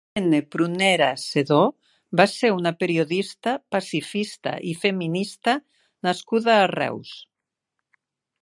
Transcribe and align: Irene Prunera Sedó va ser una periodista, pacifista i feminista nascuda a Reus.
Irene 0.19 0.37
Prunera 0.53 1.09
Sedó 1.23 1.57
va 2.21 2.25
ser 2.31 2.51
una 2.55 2.71
periodista, 2.79 3.55
pacifista 3.77 4.57
i 4.73 4.75
feminista 4.87 5.57
nascuda 6.09 6.61
a 6.63 6.69
Reus. 6.77 7.17